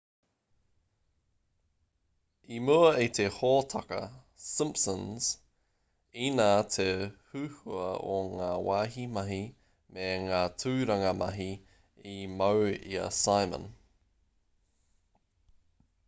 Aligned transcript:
i 2.55 2.61
mua 2.69 2.87
i 3.03 3.09
te 3.17 3.25
hōtaka 3.35 3.99
simpsons 4.45 5.27
inā 6.29 6.47
te 6.77 6.87
huhua 7.35 7.85
o 8.15 8.17
ngā 8.31 8.49
wāhi 8.69 9.05
mahi 9.19 9.39
me 9.99 10.09
ngā 10.25 10.41
tūranga 10.65 11.13
mahi 11.21 11.49
i 12.15 12.19
mau 12.41 12.67
i 12.97 13.01
a 13.05 13.07
simon 13.21 13.71